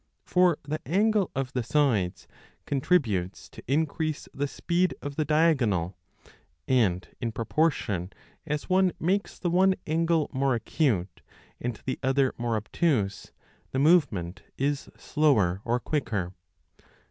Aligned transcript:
For 0.23 0.57
the 0.63 0.79
angle 0.83 1.29
of 1.35 1.53
the 1.53 1.61
sides 1.61 2.27
contributes 2.65 3.47
to 3.49 3.61
increase 3.67 4.27
the 4.33 4.47
speed 4.47 4.95
of 4.99 5.15
the 5.15 5.25
diagonal; 5.25 5.95
and 6.67 7.07
in 7.19 7.31
proportion 7.31 8.11
as 8.43 8.67
one 8.67 8.93
makes 8.99 9.37
the 9.37 9.51
one 9.51 9.75
angle 9.85 10.27
more 10.33 10.55
acute 10.55 11.21
and 11.59 11.79
the 11.85 11.99
other 12.01 12.29
15 12.31 12.43
more 12.43 12.55
obtuse, 12.55 13.31
the 13.69 13.77
movement 13.77 14.41
is 14.57 14.89
slower 14.97 15.61
or 15.65 15.79
quicker. 15.79 16.33